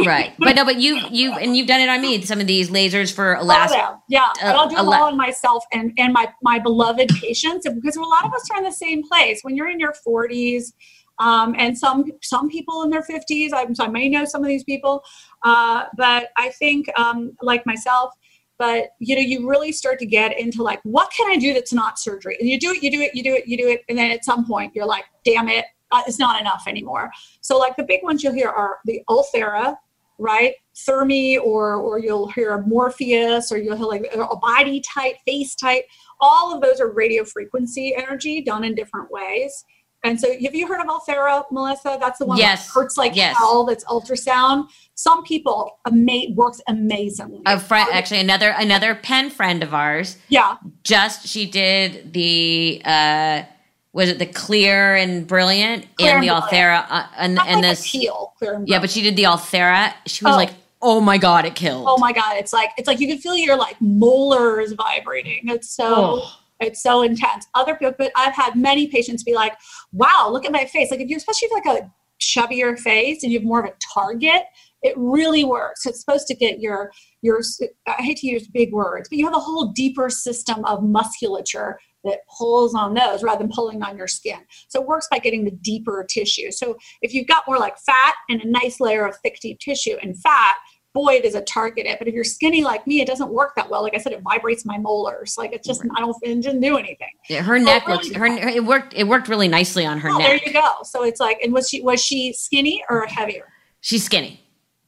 [0.06, 0.34] Right.
[0.39, 2.22] but no, but you you and you've done it on me.
[2.22, 3.80] Some of these lasers for elastic.
[4.08, 7.67] Yeah, and uh, I'll do ele- all on myself and and my my beloved patients
[7.69, 9.41] because a lot of us are in the same place.
[9.43, 10.74] When you're in your 40s,
[11.19, 14.63] um, and some some people in their 50s, I, I may know some of these
[14.63, 15.04] people,
[15.43, 18.13] uh, but I think um, like myself.
[18.60, 21.74] But you know, you really start to get into like, what can I do that's
[21.74, 22.38] not surgery?
[22.39, 24.12] And you do it, you do it, you do it, you do it, and then
[24.12, 27.10] at some point you're like, damn it, uh, it's not enough anymore.
[27.41, 29.76] So like the big ones you'll hear are the Ulthera,
[30.19, 30.54] right?
[30.76, 35.86] Thermi, or or you'll hear Morpheus, or you'll hear like a BodyTite, face type.
[36.19, 39.65] All of those are radio frequency energy done in different ways.
[40.03, 41.97] And so, have you heard of Ulthera, Melissa?
[41.99, 42.65] That's the one Yes.
[42.67, 43.35] that hurts like Yes.
[43.38, 43.65] hell.
[43.65, 44.69] That's ultrasound.
[44.95, 47.41] Some people ama- works amazingly.
[47.45, 50.17] A friend, actually, another another Penn friend of ours.
[50.29, 53.43] yeah, Just she did the uh
[53.91, 56.85] was it the clear and brilliant Clear and the and Brilliant.
[56.85, 59.15] Ulthera uh, and Not and like this a peel, clear and yeah, but she did
[59.17, 59.93] the Ulthera.
[60.05, 60.38] She was Oh.
[60.38, 61.85] like, oh my god, it killed.
[61.89, 65.69] oh my god it's like it's like you can feel your like molars vibrating it's
[65.69, 65.85] so
[66.21, 66.31] Oh.
[66.60, 67.48] It's so intense.
[67.56, 69.56] Other people but i've had many patients be like
[69.91, 70.91] wow look at my face.
[70.91, 71.91] Like if you especially if like a
[72.22, 74.43] chubbier face and you have more of a target
[74.82, 75.86] it really works.
[75.86, 76.91] It's supposed to get your
[77.22, 77.41] your
[77.88, 81.80] i hate to use big words but you have a whole deeper system of musculature
[82.04, 84.39] that pulls on those rather than pulling on your skin.
[84.67, 86.52] So it works by getting the deeper tissue.
[86.52, 89.98] So if you've got more like fat and a nice layer of thick deep tissue
[90.02, 90.56] and fat
[90.93, 91.99] boy, does it target it.
[91.99, 93.84] But if you're skinny like me, it doesn't work that well.
[93.84, 95.36] Like I said, it vibrates my molars.
[95.38, 97.10] Like it's just, I don't, it doesn't do anything.
[97.30, 100.17] Yeah, her neck really looks her it worked it worked really nicely on her Oh,
[100.17, 100.75] there you go.
[100.84, 103.47] So it's like, and was she, was she skinny or heavier?
[103.82, 104.41] She's skinny.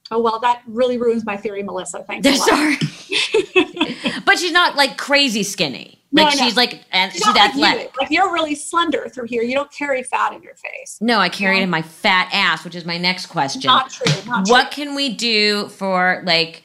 [0.10, 2.04] Oh, well, that really ruins my theory, Melissa.
[2.04, 2.50] Thanks a lot.
[2.50, 2.76] Sorry.
[4.26, 6.01] but she's not like crazy skinny.
[6.14, 6.44] No, Like no.
[6.44, 7.64] she's like and She's she's not like you.
[7.66, 7.98] athletic.
[8.00, 9.44] Like you're really slender through here.
[9.44, 10.98] You don't carry fat in your face.
[11.02, 13.68] No, I carry it in my fat ass, which is my next question.
[13.68, 14.14] Not true.
[14.26, 16.64] Not what can we do for like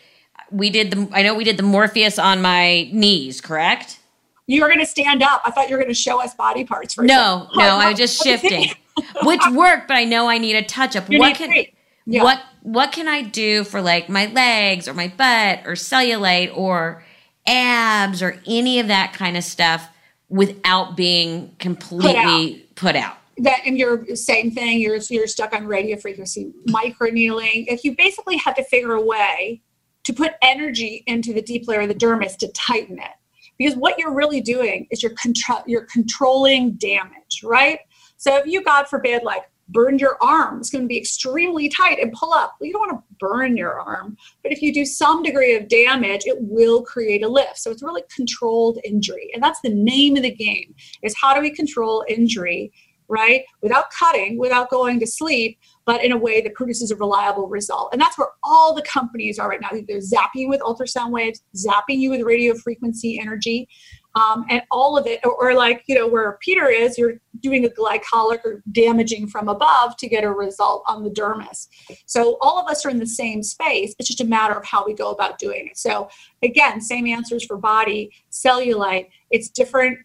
[0.50, 4.00] we did the I know we did the Morpheus on my knees, correct?
[4.48, 5.42] You were going to stand up.
[5.44, 7.88] I thought you were going to show us body parts for No, no, Oh, I
[7.90, 8.70] was just shifting.
[9.24, 11.10] Which worked, but I know I need a touch up.
[11.10, 11.72] You what can three.
[12.06, 12.22] Yeah.
[12.22, 17.02] what what can I do for like my legs or my butt or cellulite or
[17.46, 19.88] abs or any of that kind of stuff
[20.28, 23.18] without being completely put out?
[23.38, 27.66] that and you're same thing you're you're stuck on radio frequency microneedling.
[27.68, 29.62] If you basically have to figure a way
[30.04, 33.10] to put energy into the deep layer of the dermis to tighten it.
[33.58, 37.80] Because what you're really doing is you're control you're controlling damage right?
[38.16, 41.98] So if you god forbid like burn your arm it's going to be extremely tight
[41.98, 44.84] and pull up well you don't want to burn your arm but if you do
[44.84, 49.42] some degree of damage it will create a lift so it's really controlled injury and
[49.42, 52.70] that's the name of the game is how do we control injury
[53.08, 53.44] right?
[53.62, 57.90] Without cutting, without going to sleep, but in a way that produces a reliable result.
[57.92, 59.68] And that's where all the companies are right now.
[59.86, 63.68] They're zapping you with ultrasound waves, zapping you with radio frequency energy,
[64.16, 65.20] um, and all of it.
[65.24, 69.48] Or, or like, you know, where Peter is, you're doing a glycolic or damaging from
[69.48, 71.68] above to get a result on the dermis.
[72.06, 73.94] So all of us are in the same space.
[73.98, 75.76] It's just a matter of how we go about doing it.
[75.76, 76.08] So
[76.42, 79.08] again, same answers for body, cellulite.
[79.30, 79.98] It's different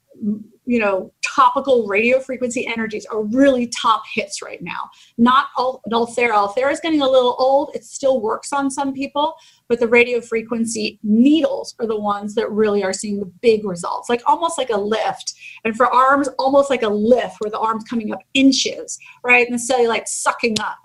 [0.65, 4.89] you know, topical radio frequency energies are really top hits right now.
[5.17, 6.31] Not all Ulthera.
[6.31, 7.71] Ulthera is getting a little old.
[7.75, 9.33] It still works on some people,
[9.67, 14.07] but the radio frequency needles are the ones that really are seeing the big results,
[14.07, 15.33] like almost like a lift.
[15.65, 19.47] And for arms, almost like a lift where the arm's coming up inches, right?
[19.47, 20.77] And the cellulite sucking up.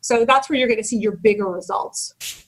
[0.00, 2.43] So that's where you're going to see your bigger results.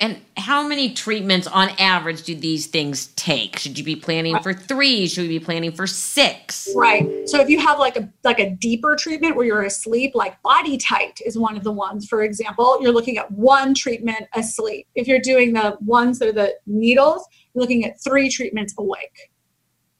[0.00, 3.58] And how many treatments on average do these things take?
[3.60, 5.06] Should you be planning for three?
[5.06, 6.68] Should we be planning for six?
[6.74, 7.28] Right.
[7.28, 11.20] So if you have like a like a deeper treatment where you're asleep, like BodyTite
[11.24, 12.08] is one of the ones.
[12.08, 14.88] For example, you're looking at one treatment asleep.
[14.96, 19.30] If you're doing the ones that are the needles, you're looking at three treatments awake.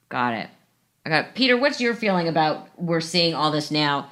[0.09, 0.49] Got it.
[1.05, 1.35] I got.
[1.35, 1.57] Peter.
[1.57, 4.11] What's your feeling about we're seeing all this now?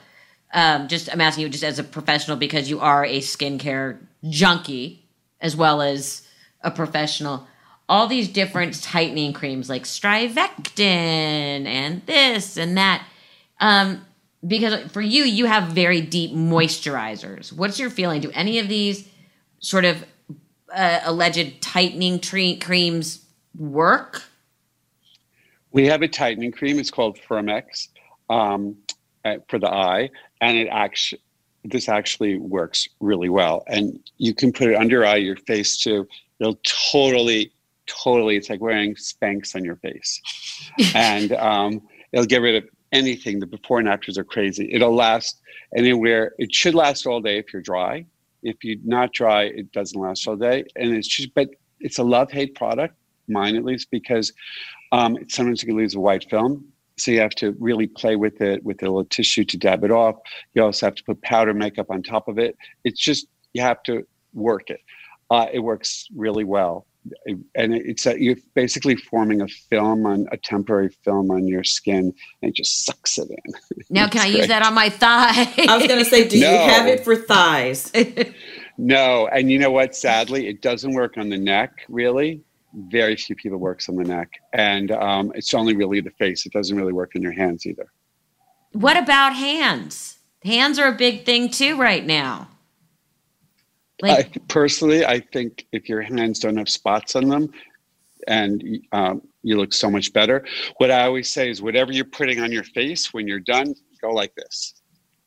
[0.53, 5.02] Um, just I'm asking you just as a professional because you are a skincare junkie
[5.43, 6.25] as well as
[6.61, 7.47] a professional.
[7.89, 10.79] all these different tightening creams like Strivectin
[11.67, 13.05] and this and that.
[13.59, 14.05] Um,
[14.47, 17.51] because for you, you have very deep moisturizers.
[17.51, 18.21] What's your feeling?
[18.21, 19.07] Do any of these
[19.59, 20.05] sort of
[20.73, 23.25] uh, alleged tightening tre- creams
[23.55, 24.23] work?
[25.71, 26.79] We have a tightening cream.
[26.79, 27.89] It's called Firmex
[28.29, 28.77] um,
[29.49, 31.21] for the eye, and it actually
[31.63, 33.63] this actually works really well.
[33.67, 36.07] And you can put it under your eye, your face too.
[36.39, 36.59] It'll
[36.91, 37.51] totally,
[37.87, 38.35] totally.
[38.35, 40.21] It's like wearing Spanx on your face,
[40.95, 43.39] and um, it'll get rid of anything.
[43.39, 44.69] The before and afters are crazy.
[44.71, 45.41] It'll last
[45.75, 46.33] anywhere.
[46.37, 48.05] It should last all day if you're dry.
[48.43, 50.65] If you're not dry, it doesn't last all day.
[50.75, 51.49] And it's just, but
[51.79, 52.95] it's a love hate product,
[53.27, 54.33] mine at least, because
[54.91, 56.72] um, sometimes it can lose a white film.
[56.97, 59.91] So you have to really play with it with a little tissue to dab it
[59.91, 60.15] off.
[60.53, 62.55] You also have to put powder makeup on top of it.
[62.83, 64.79] It's just you have to work it.
[65.31, 66.85] Uh, it works really well,
[67.55, 72.13] and it's a, you're basically forming a film on a temporary film on your skin,
[72.41, 73.53] and it just sucks it in.
[73.89, 74.37] Now, can I great.
[74.37, 75.53] use that on my thigh?
[75.67, 76.51] I was going to say, do no.
[76.51, 77.91] you have it for thighs?
[78.77, 79.95] no, and you know what?
[79.95, 82.41] Sadly, it doesn't work on the neck really
[82.73, 86.45] very few people works on the neck and um, it's only really the face.
[86.45, 87.91] It doesn't really work on your hands either.
[88.71, 90.17] What about hands?
[90.43, 92.49] Hands are a big thing too right now.
[94.01, 97.53] Like I, personally i think if your hands don't have spots on them
[98.27, 100.43] and um, you look so much better
[100.77, 104.11] what i always say is whatever you're putting on your face when you're done go
[104.11, 104.73] like this.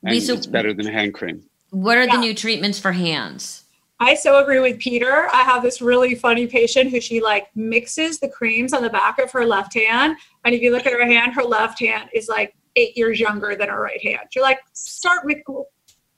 [0.03, 1.43] And Lisa, it's better than hand cream.
[1.71, 2.13] What are yeah.
[2.13, 3.65] the new treatments for hands
[3.99, 5.29] I so agree with Peter.
[5.33, 9.19] I have this really funny patient who she like mixes the creams on the back
[9.19, 10.17] of her left hand.
[10.45, 13.57] And if you look at her hand, her left hand is like eight years younger
[13.57, 14.29] than her right hand.
[14.35, 15.39] You're like, start with,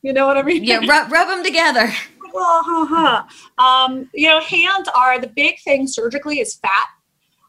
[0.03, 0.65] you know what I mean?
[0.65, 1.93] Yeah, rub, rub them together.
[2.33, 2.87] Well, huh,
[3.57, 3.65] huh.
[3.65, 6.89] Um, you know, hands are the big thing surgically is fat.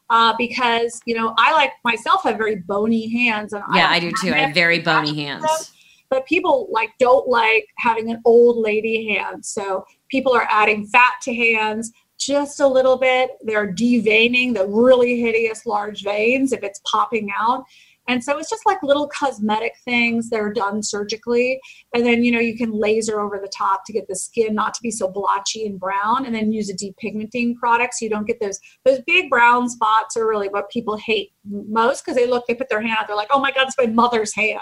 [0.08, 4.00] Uh, because you know I like myself have very bony hands and yeah I, I
[4.00, 4.32] do too.
[4.32, 5.72] I have very bony hands
[6.10, 9.46] but people like don't like having an old lady hand.
[9.46, 13.30] So people are adding fat to hands just a little bit.
[13.42, 17.64] They're deveining the really hideous large veins if it's popping out.
[18.08, 21.60] And so it's just like little cosmetic things that are done surgically.
[21.94, 24.74] And then, you know, you can laser over the top to get the skin not
[24.74, 28.26] to be so blotchy and brown and then use a depigmenting product so you don't
[28.26, 32.46] get those those big brown spots are really what people hate most because they look,
[32.48, 34.60] they put their hand out, they're like, oh my God, it's my mother's hand.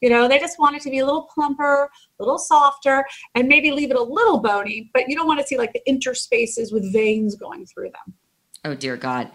[0.00, 3.04] You know, they just want it to be a little plumper, a little softer,
[3.34, 5.80] and maybe leave it a little bony, but you don't want to see like the
[5.88, 8.14] interspaces with veins going through them.
[8.64, 9.30] Oh, dear God.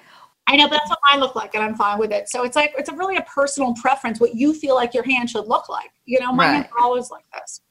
[0.47, 2.27] I know, but that's what mine look like, and I'm fine with it.
[2.27, 5.29] So it's like it's a really a personal preference what you feel like your hand
[5.29, 5.91] should look like.
[6.05, 6.69] You know, mine right.
[6.71, 7.61] are always like this.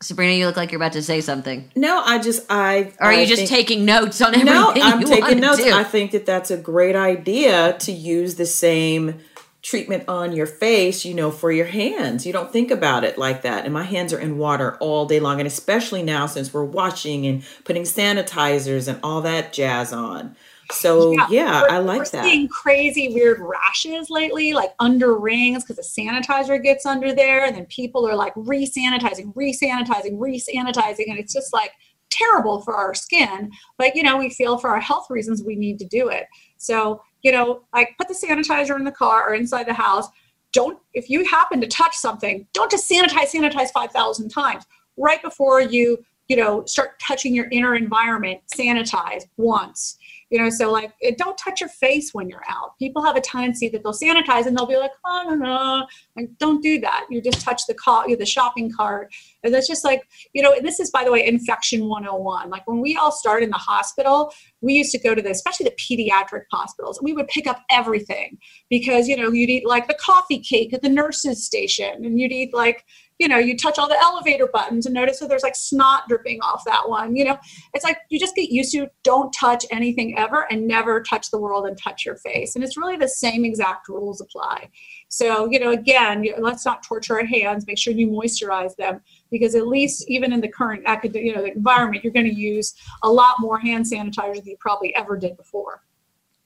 [0.00, 1.70] Sabrina, you look like you're about to say something.
[1.76, 2.92] No, I just I.
[2.98, 4.46] Or are I you just think, taking notes on everything?
[4.46, 5.62] No, I'm taking notes.
[5.62, 5.72] Do?
[5.72, 9.20] I think that that's a great idea to use the same
[9.62, 12.26] treatment on your face, you know, for your hands.
[12.26, 13.64] You don't think about it like that.
[13.64, 17.26] And my hands are in water all day long, and especially now since we're washing
[17.26, 20.36] and putting sanitizers and all that jazz on.
[20.72, 22.24] So yeah, yeah I like we're that.
[22.24, 27.54] Seeing crazy weird rashes lately, like under rings, because the sanitizer gets under there, and
[27.54, 31.72] then people are like re-sanitizing, re-sanitizing, re-sanitizing, and it's just like
[32.10, 33.50] terrible for our skin.
[33.78, 36.26] But you know, we feel for our health reasons we need to do it.
[36.56, 40.08] So you know, like put the sanitizer in the car or inside the house.
[40.52, 44.64] Don't if you happen to touch something, don't just sanitize, sanitize five thousand times.
[44.96, 49.98] Right before you you know start touching your inner environment sanitize once
[50.32, 52.78] you know so like it, don't touch your face when you're out.
[52.78, 55.86] People have a tendency that they'll sanitize and they'll be like oh no no.
[56.16, 57.06] Like don't do that.
[57.10, 59.14] You just touch the car the shopping cart.
[59.44, 62.80] And that's just like you know this is by the way infection 101 like when
[62.80, 66.44] we all started in the hospital we used to go to the especially the pediatric
[66.50, 68.38] hospitals and we would pick up everything
[68.70, 72.32] because you know you'd eat like the coffee cake at the nurses station and you'd
[72.32, 72.84] eat like
[73.22, 76.40] you know, you touch all the elevator buttons and notice that there's like snot dripping
[76.40, 77.14] off that one.
[77.14, 77.38] You know,
[77.72, 81.38] it's like you just get used to don't touch anything ever and never touch the
[81.38, 82.56] world and touch your face.
[82.56, 84.70] And it's really the same exact rules apply.
[85.06, 87.64] So, you know, again, let's not torture our hands.
[87.64, 91.44] Make sure you moisturize them because at least even in the current academic, you know,
[91.44, 92.74] environment, you're going to use
[93.04, 95.82] a lot more hand sanitizer than you probably ever did before.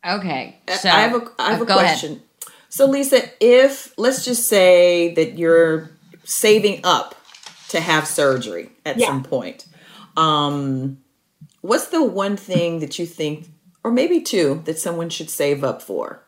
[0.06, 0.58] Okay.
[0.68, 2.12] So I have a, I have oh, a question.
[2.12, 2.22] Ahead.
[2.68, 5.95] So, Lisa, if let's just say that you're
[6.26, 7.14] saving up
[7.68, 9.06] to have surgery at yeah.
[9.06, 9.66] some point.
[10.16, 10.98] Um,
[11.60, 13.48] what's the one thing that you think,
[13.82, 16.25] or maybe two, that someone should save up for?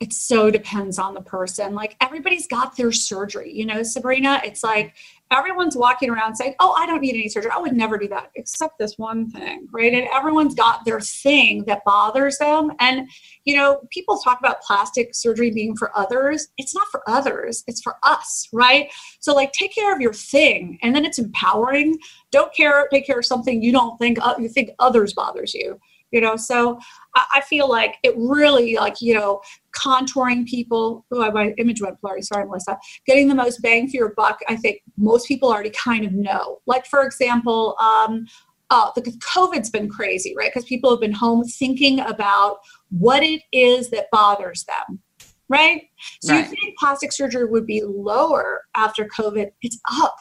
[0.00, 1.74] It so depends on the person.
[1.74, 4.40] Like everybody's got their surgery, you know, Sabrina.
[4.44, 4.94] It's like
[5.30, 7.50] everyone's walking around saying, Oh, I don't need any surgery.
[7.54, 9.92] I would never do that except this one thing, right?
[9.92, 12.72] And everyone's got their thing that bothers them.
[12.80, 13.08] And,
[13.44, 16.48] you know, people talk about plastic surgery being for others.
[16.58, 18.92] It's not for others, it's for us, right?
[19.20, 21.98] So, like, take care of your thing and then it's empowering.
[22.30, 25.80] Don't care, take care of something you don't think, uh, you think others bothers you
[26.10, 26.78] you know so
[27.14, 29.40] I, feel like it really like you know
[29.76, 34.14] contouring people oh my image went blurry sorry melissa getting the most bang for your
[34.14, 38.26] buck i think most people already kind of know like for example um,
[38.70, 40.50] uh, the COVID's been crazy, right?
[40.52, 42.58] Because people have been home thinking about
[42.90, 45.00] what it is that bothers them,
[45.48, 45.82] right?
[46.22, 46.44] So right.
[46.44, 49.50] you think plastic surgery would be lower after COVID?
[49.62, 50.16] It's up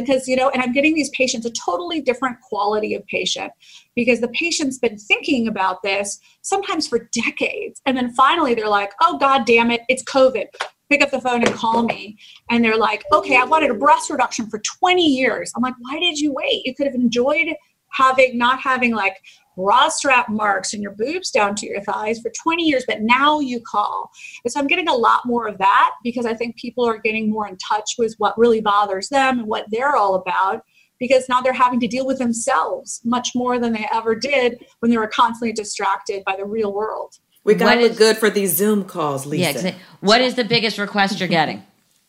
[0.00, 3.52] because you know and i'm getting these patients a totally different quality of patient
[3.94, 8.92] because the patient's been thinking about this sometimes for decades and then finally they're like
[9.00, 10.46] oh god damn it it's covid.
[10.90, 12.18] Pick up the phone and call me
[12.50, 15.50] and they're like okay i wanted a breast reduction for 20 years.
[15.56, 16.66] I'm like why did you wait?
[16.66, 17.54] You could have enjoyed
[17.92, 19.16] having not having like
[19.56, 23.40] bra strap marks and your boobs down to your thighs for 20 years, but now
[23.40, 24.10] you call.
[24.44, 27.30] And so I'm getting a lot more of that because I think people are getting
[27.30, 30.62] more in touch with what really bothers them and what they're all about
[30.98, 34.90] because now they're having to deal with themselves much more than they ever did when
[34.90, 37.18] they were constantly distracted by the real world.
[37.44, 39.70] We got to look good for these Zoom calls, Lisa.
[39.70, 41.64] Yeah, what is the biggest request you're getting?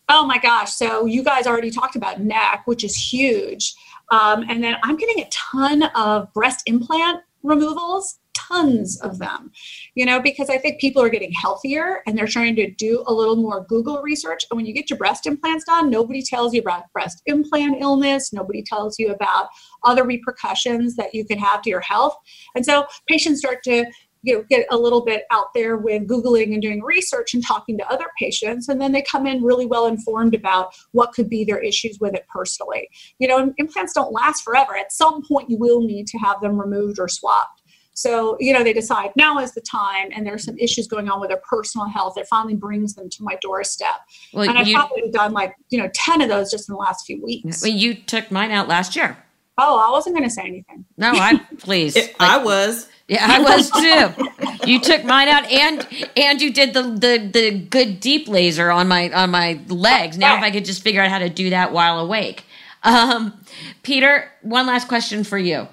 [0.10, 0.72] Oh my gosh.
[0.74, 3.74] So you guys already talked about neck, which is huge.
[4.12, 9.52] Um, and then I'm getting a ton of breast implant removals tons of them
[9.94, 13.14] you know because i think people are getting healthier and they're trying to do a
[13.14, 14.44] little more google research.
[14.50, 18.34] And when you get your breast implants done nobody tells you about breast implant illness.
[18.34, 19.48] Nobody tells you about
[19.84, 22.16] other repercussions that you can have to your health.
[22.56, 23.86] And so patients start to
[24.24, 27.78] you know get a little bit out there with googling and doing research and talking
[27.78, 28.70] to other patients.
[28.70, 32.16] And then they come in really well informed about what could be their issues with
[32.16, 32.90] it personally.
[33.20, 34.76] You know implants don't last forever.
[34.76, 37.62] At some point you will need to have them removed or swapped.
[37.94, 41.20] So you know they decide now is the time and there's some issues going on
[41.20, 42.18] with their personal health.
[42.18, 44.02] It finally brings them to my doorstep.
[44.34, 46.80] Well, and i've you, probably done like you know 10 of those just in the
[46.80, 47.62] last few weeks.
[47.62, 49.18] Well, you took mine out last year
[49.58, 50.86] Oh, I wasn't going to say anything.
[50.98, 51.96] No, I please.
[52.04, 52.88] It, like, I was.
[53.08, 54.68] Yeah, I was too.
[54.68, 58.88] you took mine out, and and you did the the the good deep laser on
[58.88, 60.18] my on my legs.
[60.18, 62.46] Now, if I could just figure out how to do that while awake.
[62.84, 63.40] Um,
[63.82, 65.68] Peter, one last question for you.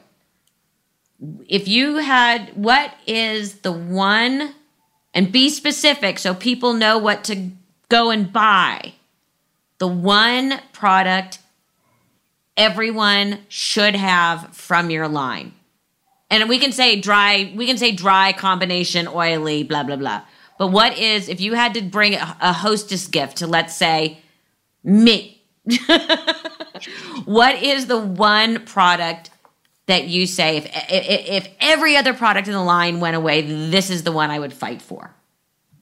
[1.48, 4.54] If you had, what is the one,
[5.12, 7.50] and be specific so people know what to
[7.88, 8.94] go and buy.
[9.78, 11.39] The one product
[12.60, 15.54] everyone should have from your line.
[16.28, 20.22] And we can say dry, we can say dry combination, oily, blah, blah, blah.
[20.58, 24.18] But what is, if you had to bring a, hostess gift to, let's say,
[24.84, 25.42] me,
[27.24, 29.30] what is the one product
[29.86, 33.40] that you say, if, if, if every other product in the line went away,
[33.70, 35.14] this is the one I would fight for?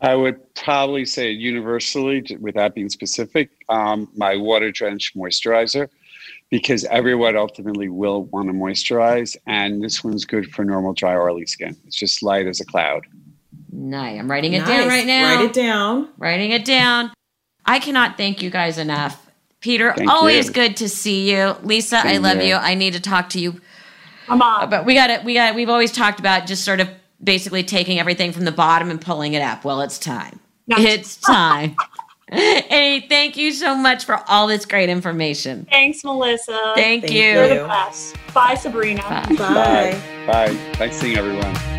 [0.01, 5.89] I would probably say universally, without being specific, um, my water drenched moisturizer
[6.51, 9.37] because everyone ultimately will want to moisturize.
[9.47, 11.77] And this one's good for normal, dry, oily skin.
[11.87, 13.07] It's just light as a cloud.
[13.71, 14.19] Nice.
[14.19, 14.69] I'm writing it nice.
[14.69, 15.37] down right now.
[15.37, 16.09] Write it down.
[16.17, 17.13] Writing it down.
[17.67, 19.27] I cannot thank you guys enough.
[19.61, 20.53] Peter, thank always you.
[20.53, 21.57] good to see you.
[21.63, 22.55] Lisa, I love you.
[22.55, 23.61] I need to talk to you.
[24.27, 24.71] Come on.
[24.71, 25.25] But we got it.
[25.25, 25.55] We got.
[25.55, 26.89] We've always talked about just sort of
[27.23, 29.65] basically taking everything from the bottom and pulling it up.
[29.65, 30.39] Well, it's time.
[30.69, 31.77] It's time.
[32.33, 35.66] hey, thank you so much for all this great information.
[35.70, 36.72] Thanks, Melissa.
[36.74, 37.22] Thank, thank you.
[37.22, 38.16] You're the best.
[38.35, 39.03] Bye, Sabrina.
[39.03, 39.37] Bye.
[39.37, 40.01] Bye.
[40.26, 40.55] Bye.
[40.74, 41.78] Thanks seeing everyone.